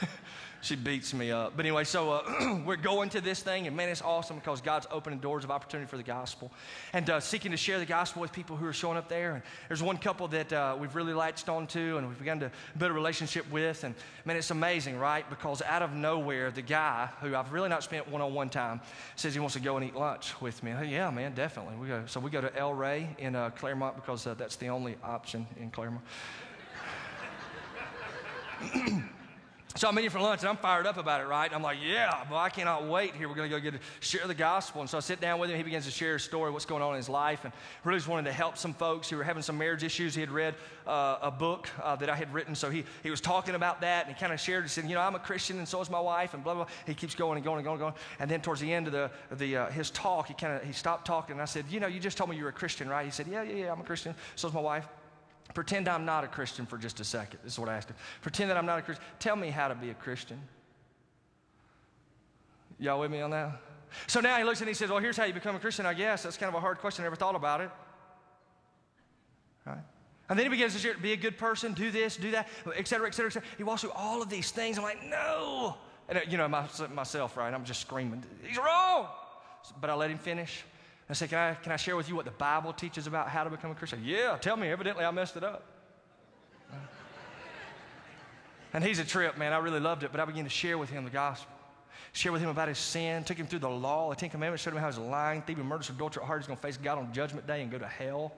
[0.60, 1.52] she beats me up.
[1.56, 4.86] But anyway, so uh, we're going to this thing, and man, it's awesome because God's
[4.90, 6.50] opening doors of opportunity for the gospel
[6.92, 9.34] and uh, seeking to share the gospel with people who are showing up there.
[9.34, 12.50] And there's one couple that uh, we've really latched on to and we've begun to
[12.76, 13.84] build a relationship with.
[13.84, 15.28] And man, it's amazing, right?
[15.28, 18.80] Because out of nowhere, the guy who I've really not spent one on one time
[19.16, 20.72] says he wants to go and eat lunch with me.
[20.88, 21.76] Yeah, man, definitely.
[21.76, 24.68] We go, so we go to El Rey in uh, Clermont because uh, that's the
[24.68, 26.04] only option in Clermont.
[29.76, 31.52] So I'm meeting for lunch and I'm fired up about it, right?
[31.52, 33.28] I'm like, yeah, but I cannot wait here.
[33.28, 34.80] We're going to go get share the gospel.
[34.80, 35.58] And so I sit down with him.
[35.58, 37.52] He begins to share his story, what's going on in his life, and
[37.84, 40.14] really just wanted to help some folks who were having some marriage issues.
[40.14, 40.54] He had read
[40.86, 42.54] uh, a book uh, that I had written.
[42.54, 44.64] So he, he was talking about that and he kind of shared.
[44.64, 46.66] He said, you know, I'm a Christian and so is my wife and blah, blah.
[46.86, 47.94] He keeps going and going and going and going.
[48.18, 50.72] And then towards the end of the, the, uh, his talk, he kind of, he
[50.72, 51.34] stopped talking.
[51.34, 53.04] And I said, you know, you just told me you were a Christian, right?
[53.04, 54.14] He said, yeah, yeah, yeah, I'm a Christian.
[54.36, 54.86] So is my wife.
[55.54, 57.40] Pretend I'm not a Christian for just a second.
[57.44, 57.96] This is what I asked him.
[58.22, 59.04] Pretend that I'm not a Christian.
[59.18, 60.40] Tell me how to be a Christian.
[62.78, 63.60] Y'all with me on that?
[64.06, 65.94] So now he looks and he says, Well, here's how you become a Christian, I
[65.94, 66.22] guess.
[66.22, 67.04] That's kind of a hard question.
[67.04, 67.70] I never thought about it.
[69.64, 69.78] Right?
[70.28, 72.88] And then he begins to share, be a good person, do this, do that, et
[72.88, 73.42] cetera, et cetera, et cetera.
[73.56, 74.76] He walks through all of these things.
[74.76, 75.76] I'm like, no.
[76.08, 77.52] And, uh, you know, my, myself, right?
[77.52, 79.06] I'm just screaming, he's wrong.
[79.80, 80.64] But I let him finish.
[81.08, 83.44] I said, can I, can I share with you what the Bible teaches about how
[83.44, 84.02] to become a Christian?
[84.04, 84.68] Yeah, tell me.
[84.68, 85.64] Evidently, I messed it up.
[88.72, 89.52] and he's a trip, man.
[89.52, 91.52] I really loved it, but I began to share with him the gospel.
[92.12, 94.72] Share with him about his sin, took him through the law, the Ten Commandments, showed
[94.72, 96.40] him how he's lying, thieving, murder, adultery, heart.
[96.40, 98.32] He's going to face God on Judgment Day and go to hell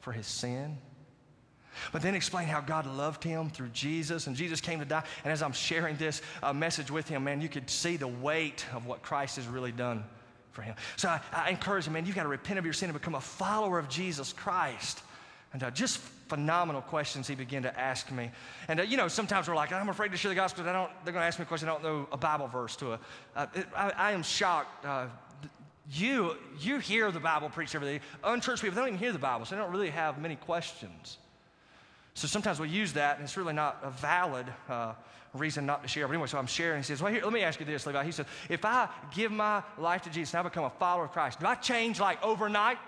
[0.00, 0.78] for his sin.
[1.92, 5.02] But then explain how God loved him through Jesus, and Jesus came to die.
[5.24, 8.64] And as I'm sharing this uh, message with him, man, you could see the weight
[8.72, 10.04] of what Christ has really done
[10.56, 10.74] for him.
[10.96, 13.14] So I, I encourage him, man, you've got to repent of your sin and become
[13.14, 15.02] a follower of Jesus Christ.
[15.52, 18.30] And uh, just phenomenal questions he began to ask me.
[18.66, 20.90] And uh, you know, sometimes we're like, I'm afraid to share the gospel I don't,
[21.04, 22.94] they're going to ask me a question I don't know a Bible verse to.
[22.94, 23.00] A,
[23.36, 24.84] uh, it, I, I, am shocked.
[24.84, 25.06] Uh,
[25.92, 28.00] you, you hear the Bible preached every day.
[28.24, 31.18] Unchurched people, they don't even hear the Bible, so they don't really have many questions.
[32.16, 34.94] So sometimes we use that, and it's really not a valid uh,
[35.34, 36.08] reason not to share.
[36.08, 36.78] But anyway, so I'm sharing.
[36.78, 38.02] He says, Well, here, let me ask you this, Levi.
[38.04, 41.12] He says, If I give my life to Jesus and I become a follower of
[41.12, 42.78] Christ, do I change like overnight?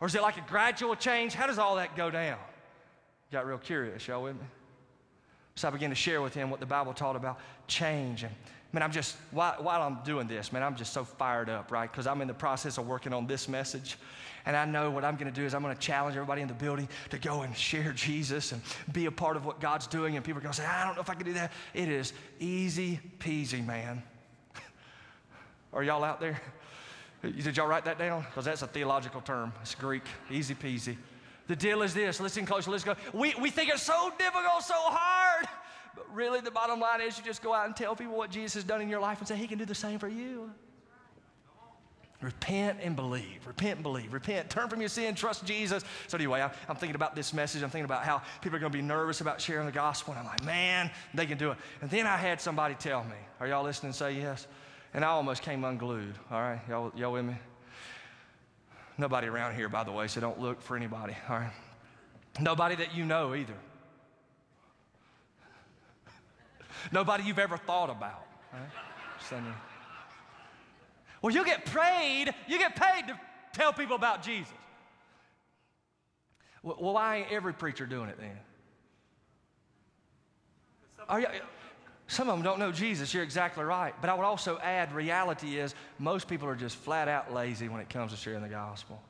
[0.00, 1.32] Or is it like a gradual change?
[1.32, 2.36] How does all that go down?
[3.32, 4.46] Got real curious, y'all with me?
[5.54, 8.22] So I began to share with him what the Bible taught about change.
[8.24, 8.34] And
[8.72, 11.90] man, I'm just, while, while I'm doing this, man, I'm just so fired up, right?
[11.90, 13.96] Because I'm in the process of working on this message.
[14.46, 16.48] And I know what I'm going to do is I'm going to challenge everybody in
[16.48, 20.16] the building to go and share Jesus and be a part of what God's doing.
[20.16, 21.52] And people are going to say, I don't know if I can do that.
[21.74, 24.02] It is easy peasy, man.
[25.72, 26.40] are y'all out there?
[27.22, 28.22] Did y'all write that down?
[28.22, 29.52] Because that's a theological term.
[29.60, 30.04] It's Greek.
[30.30, 30.96] Easy peasy.
[31.48, 32.94] The deal is this listen closely, let's go.
[33.12, 35.48] We, we think it's so difficult, so hard.
[36.12, 38.64] Really, the bottom line is you just go out and tell people what Jesus has
[38.64, 40.50] done in your life and say, He can do the same for you.
[42.20, 43.46] Repent and believe.
[43.46, 44.12] Repent and believe.
[44.12, 44.50] Repent.
[44.50, 45.14] Turn from your sin.
[45.14, 45.82] Trust Jesus.
[46.06, 47.62] So, anyway, I'm thinking about this message.
[47.62, 50.12] I'm thinking about how people are going to be nervous about sharing the gospel.
[50.12, 51.58] And I'm like, man, they can do it.
[51.80, 53.94] And then I had somebody tell me, Are y'all listening?
[53.94, 54.46] Say yes.
[54.92, 56.14] And I almost came unglued.
[56.30, 56.60] All right?
[56.68, 57.36] Y'all, y'all with me?
[58.98, 61.16] Nobody around here, by the way, so don't look for anybody.
[61.28, 61.52] All right?
[62.38, 63.54] Nobody that you know either.
[66.92, 68.26] Nobody you've ever thought about.
[68.52, 68.60] Right?
[71.22, 73.18] Well, you get paid, you get paid to
[73.52, 74.52] tell people about Jesus.
[76.62, 78.38] Well, why ain't every preacher doing it then?
[81.08, 81.26] Are you,
[82.10, 83.14] some of them don't know Jesus.
[83.14, 83.94] You're exactly right.
[84.00, 87.80] But I would also add reality is most people are just flat out lazy when
[87.80, 89.00] it comes to sharing the gospel.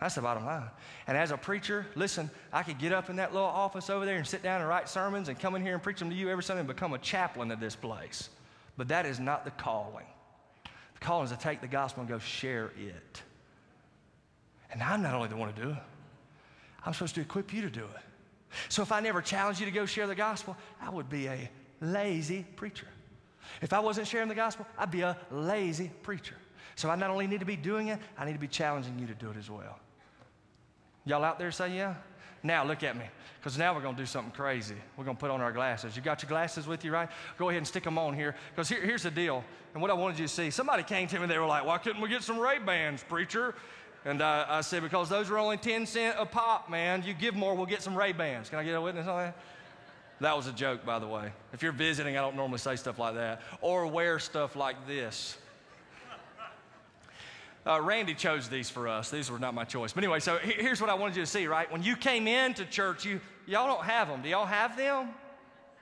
[0.00, 0.68] That's the bottom line.
[1.06, 4.16] And as a preacher, listen, I could get up in that little office over there
[4.16, 6.28] and sit down and write sermons and come in here and preach them to you
[6.28, 8.28] every Sunday and become a chaplain of this place.
[8.76, 10.06] But that is not the calling
[10.94, 13.22] The calling is to take the gospel and go share it.
[14.72, 15.76] And I'm not only the one to do it,
[16.84, 18.02] I'm supposed to equip you to do it.
[18.68, 21.50] So if I never challenged you to go share the gospel, I would be a
[21.80, 22.86] lazy preacher.
[23.62, 26.34] If I wasn't sharing the gospel, I'd be a lazy preacher.
[26.76, 29.06] So I not only need to be doing it, I need to be challenging you
[29.06, 29.78] to do it as well.
[31.04, 31.94] Y'all out there say yeah?
[32.42, 33.04] Now look at me,
[33.38, 34.74] because now we're going to do something crazy.
[34.98, 35.96] We're going to put on our glasses.
[35.96, 37.08] You got your glasses with you, right?
[37.38, 39.42] Go ahead and stick them on here, because here, here's the deal.
[39.72, 41.78] And what I wanted you to see, somebody came to me, they were like, why
[41.78, 43.54] couldn't we get some Ray-Bans, preacher?
[44.04, 47.02] And uh, I said, because those are only 10 cent a pop, man.
[47.02, 48.50] You give more, we'll get some Ray-Bans.
[48.50, 49.36] Can I get a witness on that?
[50.20, 51.32] That was a joke, by the way.
[51.52, 53.40] If you're visiting, I don't normally say stuff like that.
[53.62, 55.38] Or wear stuff like this.
[57.66, 59.10] Uh, Randy chose these for us.
[59.10, 59.92] These were not my choice.
[59.92, 61.70] But anyway, so here's what I wanted you to see, right?
[61.72, 64.20] When you came into church, you, y'all don't have them.
[64.22, 65.08] Do y'all have them?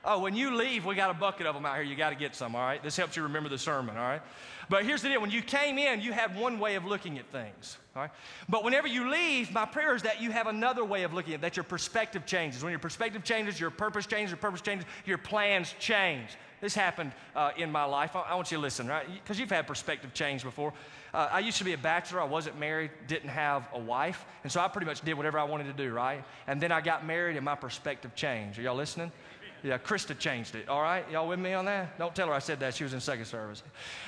[0.04, 1.84] Oh, when you leave, we got a bucket of them out here.
[1.84, 2.82] You got to get some, all right?
[2.82, 4.22] This helps you remember the sermon, all right?
[4.68, 7.30] But here's the deal when you came in, you had one way of looking at
[7.30, 8.10] things, all right?
[8.48, 11.38] But whenever you leave, my prayer is that you have another way of looking at
[11.38, 12.64] it, that your perspective changes.
[12.64, 16.30] When your perspective changes, your purpose changes, your purpose changes, your plans change.
[16.60, 18.16] This happened uh, in my life.
[18.16, 19.06] I, I, want you to listen, right?
[19.12, 20.72] Because you've had perspective change before.
[21.14, 22.20] Uh, I used to be a bachelor.
[22.20, 24.24] I wasn't married, didn't have a wife.
[24.44, 26.24] And so I pretty much did whatever I wanted to do, right?
[26.46, 28.58] And then I got married and my perspective changed.
[28.58, 29.12] Are y'all listening?
[29.62, 30.68] Yeah, Krista changed it.
[30.68, 31.96] All right, y'all with me on that?
[31.96, 32.74] Don't tell her I said that.
[32.74, 33.62] She was in second service.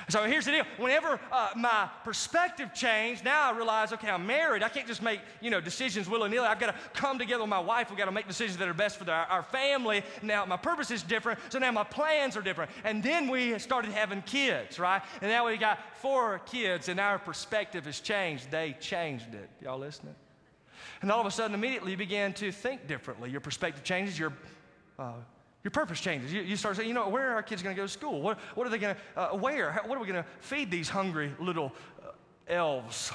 [0.09, 0.65] So here's the deal.
[0.77, 4.63] Whenever uh, my perspective changed, now I realize, okay, I'm married.
[4.63, 6.45] I can't just make you know decisions willy nilly.
[6.45, 7.89] I've got to come together with my wife.
[7.89, 10.03] We've got to make decisions that are best for the, our, our family.
[10.21, 12.69] Now my purpose is different, so now my plans are different.
[12.83, 15.01] And then we started having kids, right?
[15.21, 18.51] And now we got four kids, and our perspective has changed.
[18.51, 19.49] They changed it.
[19.61, 20.15] Y'all listening?
[21.01, 23.29] And all of a sudden, immediately, you began to think differently.
[23.29, 24.19] Your perspective changes.
[24.19, 24.33] Your
[24.99, 25.13] uh,
[25.65, 26.31] your purpose changes.
[26.31, 28.21] You, you, start saying, you know, where are our kids going to go to school?
[28.21, 29.71] What, what are they going to uh, wear?
[29.71, 31.73] How, what are we going to feed these hungry little
[32.05, 32.11] uh,
[32.47, 33.11] elves?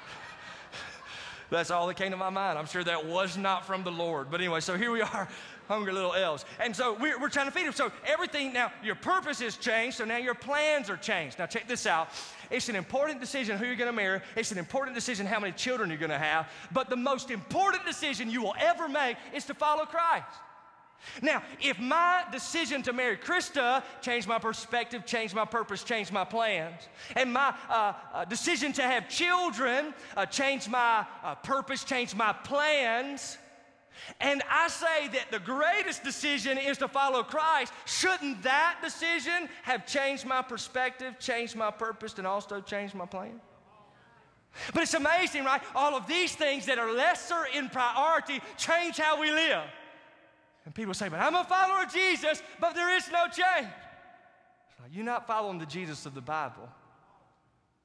[1.50, 2.58] That's all that came to my mind.
[2.58, 4.30] I'm sure that was not from the Lord.
[4.30, 5.28] But anyway, so here we are,
[5.68, 6.46] hungry little elves.
[6.58, 7.74] And so we're, we're trying to feed them.
[7.74, 9.98] So everything now, your purpose is changed.
[9.98, 11.38] So now your plans are changed.
[11.38, 12.08] Now check this out.
[12.50, 14.22] It's an important decision who you're going to marry.
[14.36, 16.48] It's an important decision how many children you're going to have.
[16.72, 20.24] But the most important decision you will ever make is to follow Christ.
[21.22, 26.24] Now, if my decision to marry Krista changed my perspective, changed my purpose, changed my
[26.24, 32.16] plans, and my uh, uh, decision to have children uh, changed my uh, purpose, changed
[32.16, 33.38] my plans,
[34.20, 39.86] and I say that the greatest decision is to follow Christ, shouldn't that decision have
[39.86, 43.40] changed my perspective, changed my purpose, and also changed my plan?
[44.74, 45.62] But it's amazing, right?
[45.74, 49.62] All of these things that are lesser in priority change how we live.
[50.70, 53.66] And people say, But I'm a follower of Jesus, but there is no change.
[54.80, 56.68] Like, You're not following the Jesus of the Bible.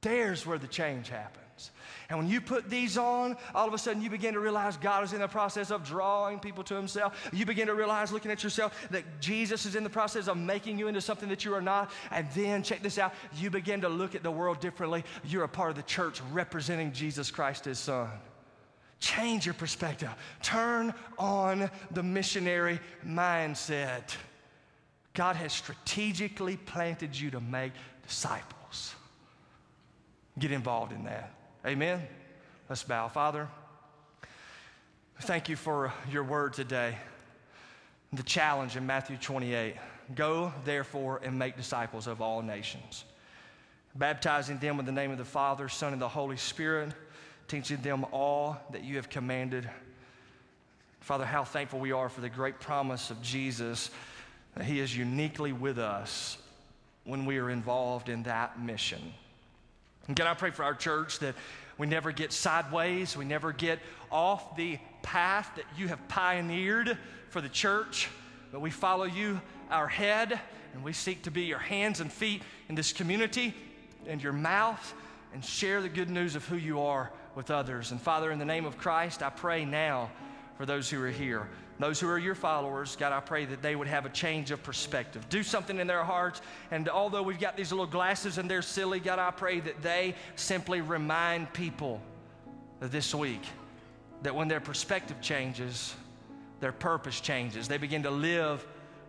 [0.04, 1.72] There's where the change happens.
[2.10, 5.04] And when you put these on, all of a sudden you begin to realize God
[5.04, 7.28] is in the process of drawing people to Himself.
[7.34, 10.78] You begin to realize, looking at yourself, that Jesus is in the process of making
[10.78, 11.90] you into something that you are not.
[12.12, 15.04] And then, check this out, you begin to look at the world differently.
[15.24, 18.12] You're a part of the church representing Jesus Christ, His Son.
[19.00, 20.10] Change your perspective.
[20.42, 24.16] Turn on the missionary mindset.
[25.14, 27.74] God has strategically planted you to make
[28.08, 28.96] disciples.
[30.38, 31.34] Get involved in that.
[31.66, 32.02] Amen.
[32.70, 33.08] Let's bow.
[33.08, 33.48] Father,
[35.22, 36.98] thank you for your word today.
[38.12, 39.76] The challenge in Matthew 28
[40.14, 43.06] Go, therefore, and make disciples of all nations,
[43.96, 46.94] baptizing them in the name of the Father, Son, and the Holy Spirit
[47.48, 49.70] teaching them all that you have commanded.
[51.02, 53.92] Father, how thankful we are for the great promise of Jesus
[54.56, 56.38] that He is uniquely with us
[57.04, 59.14] when we are involved in that mission.
[60.08, 61.36] And God, I pray for our church that
[61.78, 63.80] we never get sideways, we never get
[64.12, 66.98] off the path that you have pioneered
[67.30, 68.08] for the church,
[68.52, 70.40] but we follow you, our head,
[70.74, 73.54] and we seek to be your hands and feet in this community
[74.08, 74.94] and your mouth
[75.34, 77.92] and share the good news of who you are with others.
[77.92, 80.10] And Father, in the name of Christ, I pray now
[80.58, 81.48] for those who are here.
[81.78, 84.64] Those who are your followers, God, I pray that they would have a change of
[84.64, 85.28] perspective.
[85.28, 86.42] Do something in their hearts.
[86.72, 90.16] And although we've got these little glasses and they're silly, God, I pray that they
[90.38, 92.02] simply remind people
[92.80, 93.42] this week
[94.22, 95.94] that when their perspective changes,
[96.60, 97.68] their purpose changes.
[97.68, 98.66] They begin to live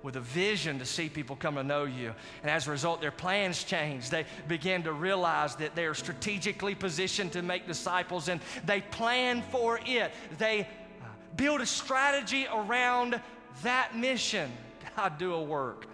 [0.06, 2.14] with a vision to see people come to know you.
[2.42, 4.08] And as a result, their plans change.
[4.08, 9.42] They begin to realize that they are strategically positioned to make disciples and they plan
[9.50, 10.12] for it.
[10.38, 13.20] They uh, build a strategy around
[13.64, 14.48] that mission.
[14.96, 15.86] God, do a work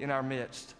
[0.00, 0.74] in our midst.